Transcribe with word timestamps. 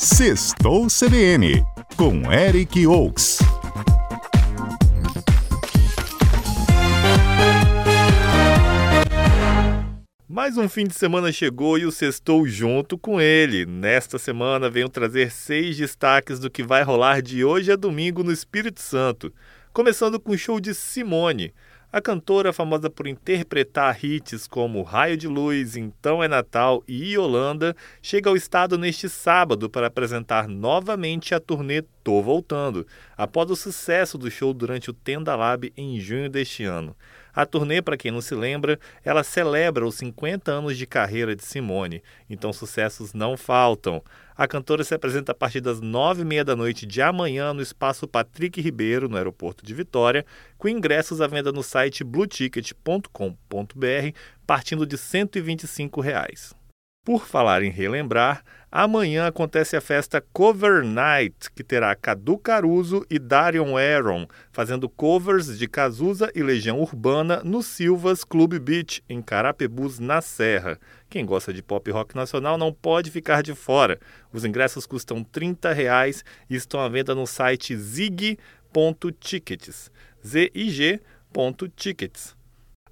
Sextou 0.00 0.86
CBN, 0.86 1.60
com 1.96 2.32
Eric 2.32 2.86
Oaks. 2.86 3.40
Mais 10.28 10.56
um 10.56 10.68
fim 10.68 10.84
de 10.86 10.94
semana 10.94 11.32
chegou 11.32 11.76
e 11.76 11.84
o 11.84 11.90
Sextou 11.90 12.46
junto 12.46 12.96
com 12.96 13.20
ele. 13.20 13.66
Nesta 13.66 14.20
semana 14.20 14.70
venho 14.70 14.88
trazer 14.88 15.32
seis 15.32 15.76
destaques 15.76 16.38
do 16.38 16.48
que 16.48 16.62
vai 16.62 16.84
rolar 16.84 17.20
de 17.20 17.44
hoje 17.44 17.72
a 17.72 17.76
domingo 17.76 18.22
no 18.22 18.30
Espírito 18.30 18.80
Santo. 18.80 19.34
Começando 19.72 20.20
com 20.20 20.30
o 20.30 20.38
show 20.38 20.60
de 20.60 20.76
Simone. 20.76 21.52
A 21.90 22.02
cantora, 22.02 22.52
famosa 22.52 22.90
por 22.90 23.06
interpretar 23.06 24.04
hits 24.04 24.46
como 24.46 24.82
Raio 24.82 25.16
de 25.16 25.26
Luz, 25.26 25.74
Então 25.74 26.22
é 26.22 26.28
Natal 26.28 26.84
e 26.86 27.14
Yolanda, 27.14 27.74
chega 28.02 28.28
ao 28.28 28.36
estado 28.36 28.76
neste 28.76 29.08
sábado 29.08 29.70
para 29.70 29.86
apresentar 29.86 30.46
novamente 30.46 31.34
a 31.34 31.40
turnê 31.40 31.80
Tô 32.04 32.20
Voltando, 32.20 32.86
após 33.16 33.50
o 33.50 33.56
sucesso 33.56 34.18
do 34.18 34.30
show 34.30 34.52
durante 34.52 34.90
o 34.90 34.92
Tenda 34.92 35.34
Lab 35.34 35.72
em 35.74 35.98
junho 35.98 36.28
deste 36.28 36.62
ano. 36.62 36.94
A 37.34 37.46
turnê, 37.46 37.80
para 37.80 37.96
quem 37.96 38.10
não 38.10 38.20
se 38.20 38.34
lembra, 38.34 38.78
ela 39.04 39.22
celebra 39.22 39.86
os 39.86 39.94
50 39.96 40.50
anos 40.50 40.76
de 40.76 40.86
carreira 40.86 41.36
de 41.36 41.44
Simone, 41.44 42.02
então 42.28 42.52
sucessos 42.52 43.12
não 43.12 43.36
faltam. 43.36 44.02
A 44.36 44.46
cantora 44.46 44.84
se 44.84 44.94
apresenta 44.94 45.32
a 45.32 45.34
partir 45.34 45.60
das 45.60 45.80
nove 45.80 46.22
e 46.22 46.24
meia 46.24 46.44
da 46.44 46.54
noite 46.54 46.86
de 46.86 47.02
amanhã 47.02 47.52
no 47.52 47.60
Espaço 47.60 48.06
Patrick 48.06 48.60
Ribeiro, 48.60 49.08
no 49.08 49.16
aeroporto 49.16 49.64
de 49.64 49.74
Vitória, 49.74 50.24
com 50.56 50.68
ingressos 50.68 51.20
à 51.20 51.26
venda 51.26 51.50
no 51.50 51.62
site 51.62 52.04
blueticket.com.br, 52.04 53.08
partindo 54.46 54.86
de 54.86 54.96
125 54.96 56.00
reais. 56.00 56.57
Por 57.08 57.24
falar 57.24 57.62
em 57.62 57.70
relembrar, 57.70 58.44
amanhã 58.70 59.26
acontece 59.26 59.74
a 59.74 59.80
festa 59.80 60.22
Cover 60.30 60.84
Night, 60.84 61.50
que 61.56 61.64
terá 61.64 61.96
Cadu 61.96 62.36
Caruso 62.36 63.02
e 63.08 63.18
Darion 63.18 63.78
Aaron 63.78 64.26
fazendo 64.52 64.90
covers 64.90 65.58
de 65.58 65.66
Cazuza 65.66 66.30
e 66.34 66.42
Legião 66.42 66.78
Urbana 66.78 67.40
no 67.42 67.62
Silvas 67.62 68.24
Club 68.24 68.58
Beach, 68.58 69.02
em 69.08 69.22
Carapebus, 69.22 69.98
na 69.98 70.20
Serra. 70.20 70.78
Quem 71.08 71.24
gosta 71.24 71.50
de 71.50 71.62
pop 71.62 71.90
rock 71.90 72.14
nacional 72.14 72.58
não 72.58 72.74
pode 72.74 73.10
ficar 73.10 73.42
de 73.42 73.54
fora. 73.54 73.98
Os 74.30 74.44
ingressos 74.44 74.84
custam 74.84 75.24
30 75.24 75.72
reais 75.72 76.22
e 76.50 76.56
estão 76.56 76.78
à 76.78 76.90
venda 76.90 77.14
no 77.14 77.26
site 77.26 77.74
zig.tickets. 77.74 79.90
Z-I-G.tickets. 80.22 82.37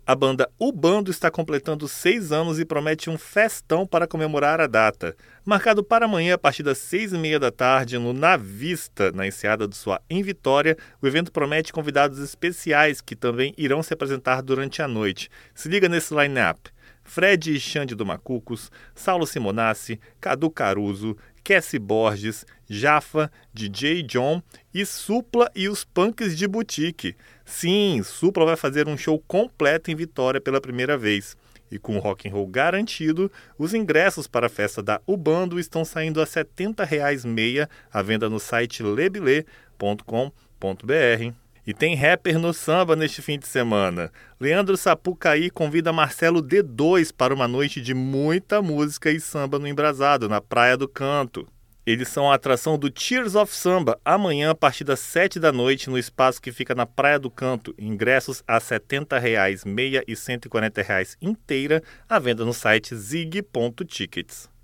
A 0.08 0.14
banda 0.14 0.48
O 0.56 0.70
Bando 0.70 1.10
está 1.10 1.32
completando 1.32 1.88
seis 1.88 2.30
anos 2.30 2.60
e 2.60 2.64
promete 2.64 3.10
um 3.10 3.18
festão 3.18 3.84
para 3.84 4.06
comemorar 4.06 4.60
a 4.60 4.68
data. 4.68 5.16
Marcado 5.44 5.82
para 5.82 6.04
amanhã, 6.04 6.34
a 6.34 6.38
partir 6.38 6.62
das 6.62 6.78
seis 6.78 7.12
e 7.12 7.18
meia 7.18 7.40
da 7.40 7.50
tarde, 7.50 7.98
no 7.98 8.12
Na 8.12 8.36
Vista, 8.36 9.10
na 9.10 9.26
enseada 9.26 9.66
do 9.66 9.74
Sua 9.74 10.00
em 10.08 10.22
Vitória, 10.22 10.76
o 11.02 11.08
evento 11.08 11.32
promete 11.32 11.72
convidados 11.72 12.20
especiais 12.20 13.00
que 13.00 13.16
também 13.16 13.52
irão 13.58 13.82
se 13.82 13.92
apresentar 13.92 14.42
durante 14.42 14.80
a 14.80 14.86
noite. 14.86 15.28
Se 15.52 15.68
liga 15.68 15.88
nesse 15.88 16.14
line-up. 16.14 16.70
Fred 17.02 17.52
e 17.52 17.58
Xande 17.58 17.96
do 17.96 18.06
Macucos, 18.06 18.70
Saulo 18.94 19.26
Simonassi, 19.26 19.98
Cadu 20.20 20.48
Caruso, 20.50 21.16
Cassie 21.46 21.78
Borges, 21.78 22.44
Jafa, 22.68 23.30
DJ 23.54 24.02
John 24.02 24.42
e 24.74 24.84
Supla 24.84 25.48
e 25.54 25.68
os 25.68 25.84
Punks 25.84 26.36
de 26.36 26.48
Boutique. 26.48 27.14
Sim, 27.44 28.02
Supla 28.02 28.44
vai 28.44 28.56
fazer 28.56 28.88
um 28.88 28.98
show 28.98 29.22
completo 29.28 29.88
em 29.88 29.94
Vitória 29.94 30.40
pela 30.40 30.60
primeira 30.60 30.98
vez. 30.98 31.36
E 31.70 31.78
com 31.78 32.00
rock 32.00 32.28
and 32.28 32.32
roll 32.32 32.48
garantido, 32.48 33.30
os 33.56 33.74
ingressos 33.74 34.26
para 34.26 34.46
a 34.46 34.50
festa 34.50 34.82
da 34.82 35.00
Ubando 35.06 35.60
estão 35.60 35.84
saindo 35.84 36.20
a 36.20 36.26
70 36.26 36.84
reais 36.84 37.24
meia, 37.24 37.70
à 37.92 38.02
venda 38.02 38.28
no 38.28 38.40
site 38.40 38.82
lebilê.com.br. 38.82 41.45
E 41.66 41.74
tem 41.74 41.96
rapper 41.96 42.38
no 42.38 42.54
samba 42.54 42.94
neste 42.94 43.20
fim 43.20 43.40
de 43.40 43.46
semana. 43.48 44.12
Leandro 44.38 44.76
Sapucaí 44.76 45.50
convida 45.50 45.92
Marcelo 45.92 46.40
D2 46.40 47.12
para 47.12 47.34
uma 47.34 47.48
noite 47.48 47.80
de 47.80 47.92
muita 47.92 48.62
música 48.62 49.10
e 49.10 49.18
samba 49.18 49.58
no 49.58 49.66
Embrasado, 49.66 50.28
na 50.28 50.40
Praia 50.40 50.76
do 50.76 50.86
Canto. 50.86 51.48
Eles 51.84 52.08
são 52.08 52.30
a 52.30 52.34
atração 52.34 52.78
do 52.78 52.88
Tears 52.88 53.34
of 53.34 53.52
Samba, 53.52 53.98
amanhã 54.04 54.50
a 54.50 54.54
partir 54.54 54.84
das 54.84 55.00
7 55.00 55.40
da 55.40 55.50
noite, 55.50 55.90
no 55.90 55.98
espaço 55.98 56.40
que 56.40 56.52
fica 56.52 56.74
na 56.74 56.86
Praia 56.86 57.18
do 57.18 57.30
Canto. 57.30 57.74
Ingressos 57.76 58.44
a 58.46 58.60
70 58.60 59.18
reais, 59.18 59.64
meia 59.64 60.04
e 60.06 60.14
140 60.14 60.82
reais 60.82 61.16
inteira, 61.20 61.82
à 62.08 62.18
venda 62.20 62.44
no 62.44 62.52
site 62.52 62.94
zig.tickets. 62.94 64.55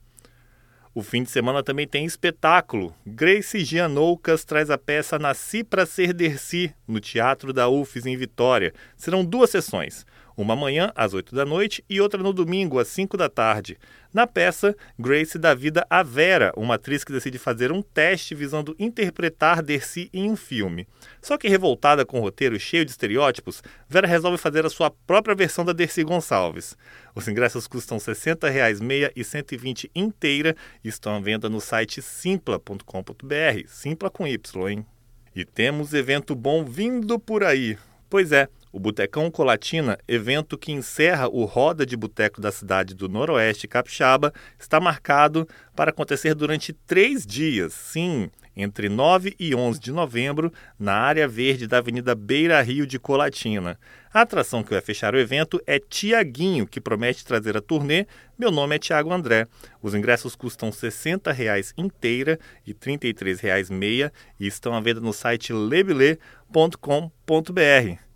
O 0.94 1.02
fim 1.02 1.22
de 1.22 1.30
semana 1.30 1.62
também 1.62 1.88
tem 1.88 2.04
espetáculo. 2.04 2.94
Grace 3.06 3.64
Gianoucas 3.64 4.44
traz 4.44 4.68
a 4.68 4.76
peça 4.76 5.18
Nasci 5.18 5.64
para 5.64 5.86
Ser 5.86 6.12
Dercy, 6.12 6.74
no 6.86 7.00
Teatro 7.00 7.50
da 7.50 7.66
UFES, 7.66 8.04
em 8.04 8.14
Vitória. 8.14 8.74
Serão 8.94 9.24
duas 9.24 9.48
sessões. 9.48 10.04
Uma 10.36 10.54
amanhã, 10.54 10.92
às 10.94 11.14
8 11.14 11.34
da 11.34 11.44
noite, 11.44 11.84
e 11.88 12.00
outra 12.00 12.22
no 12.22 12.32
domingo, 12.32 12.78
às 12.78 12.88
5 12.88 13.16
da 13.16 13.28
tarde. 13.28 13.78
Na 14.12 14.26
peça, 14.26 14.76
Grace 14.98 15.38
dá 15.38 15.54
vida 15.54 15.86
a 15.88 16.02
Vera, 16.02 16.52
uma 16.54 16.74
atriz 16.74 17.02
que 17.02 17.12
decide 17.12 17.38
fazer 17.38 17.72
um 17.72 17.80
teste 17.80 18.34
visando 18.34 18.76
interpretar 18.78 19.62
Dercy 19.62 20.10
em 20.12 20.30
um 20.30 20.36
filme. 20.36 20.86
Só 21.22 21.38
que 21.38 21.48
revoltada 21.48 22.04
com 22.04 22.18
o 22.18 22.22
roteiro 22.22 22.60
cheio 22.60 22.84
de 22.84 22.90
estereótipos, 22.90 23.62
Vera 23.88 24.06
resolve 24.06 24.36
fazer 24.36 24.66
a 24.66 24.70
sua 24.70 24.90
própria 24.90 25.34
versão 25.34 25.64
da 25.64 25.72
Dercy 25.72 26.04
Gonçalves. 26.04 26.76
Os 27.14 27.26
ingressos 27.26 27.66
custam 27.66 27.98
60 27.98 28.50
reais 28.50 28.80
meia 28.80 29.10
e 29.16 29.24
120 29.24 29.90
inteira 29.94 30.54
e 30.84 30.88
estão 30.88 31.16
à 31.16 31.20
venda 31.20 31.48
no 31.48 31.60
site 31.60 32.02
simpla.com.br, 32.02 33.66
simpla 33.66 34.10
com 34.10 34.26
Y, 34.26 34.68
hein? 34.68 34.86
E 35.34 35.44
temos 35.44 35.94
evento 35.94 36.34
bom 36.34 36.64
vindo 36.64 37.18
por 37.18 37.42
aí. 37.42 37.78
Pois 38.10 38.30
é, 38.30 38.46
o 38.72 38.80
Botecão 38.80 39.30
Colatina, 39.30 39.98
evento 40.08 40.56
que 40.56 40.72
encerra 40.72 41.28
o 41.28 41.44
Roda 41.44 41.84
de 41.84 41.96
Boteco 41.96 42.40
da 42.40 42.50
cidade 42.50 42.94
do 42.94 43.08
Noroeste 43.08 43.68
Capixaba, 43.68 44.32
está 44.58 44.80
marcado 44.80 45.46
para 45.76 45.90
acontecer 45.90 46.34
durante 46.34 46.72
três 46.72 47.26
dias. 47.26 47.74
Sim, 47.74 48.30
entre 48.56 48.88
9 48.88 49.34
e 49.38 49.54
11 49.54 49.78
de 49.78 49.92
novembro, 49.92 50.52
na 50.78 50.94
área 50.94 51.28
verde 51.28 51.66
da 51.66 51.78
Avenida 51.78 52.14
Beira 52.14 52.60
Rio 52.62 52.86
de 52.86 52.98
Colatina. 52.98 53.78
A 54.12 54.22
atração 54.22 54.62
que 54.62 54.70
vai 54.70 54.80
fechar 54.80 55.14
o 55.14 55.18
evento 55.18 55.60
é 55.66 55.78
Tiaguinho, 55.78 56.66
que 56.66 56.80
promete 56.80 57.24
trazer 57.24 57.56
a 57.56 57.62
turnê 57.62 58.06
Meu 58.38 58.50
Nome 58.50 58.76
é 58.76 58.78
Tiago 58.78 59.12
André. 59.12 59.46
Os 59.82 59.94
ingressos 59.94 60.34
custam 60.34 60.72
60 60.72 61.32
reais 61.32 61.72
inteira 61.76 62.38
e 62.66 62.74
33 62.74 63.40
reais 63.40 63.70
meia 63.70 64.12
e 64.38 64.46
estão 64.46 64.74
à 64.74 64.80
venda 64.80 65.00
no 65.00 65.12
site 65.12 65.52
lebilê.com.br. 65.52 68.11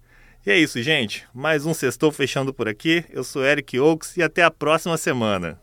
E 0.46 0.50
é 0.52 0.56
isso, 0.56 0.80
gente. 0.80 1.26
Mais 1.34 1.66
um 1.66 1.74
sextou 1.74 2.12
fechando 2.12 2.54
por 2.54 2.68
aqui. 2.68 3.04
Eu 3.10 3.24
sou 3.24 3.44
Eric 3.44 3.80
Oaks 3.80 4.16
e 4.16 4.22
até 4.22 4.44
a 4.44 4.50
próxima 4.50 4.96
semana. 4.96 5.54